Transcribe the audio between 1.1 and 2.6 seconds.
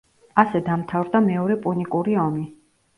მეორე პუნიკური ომი.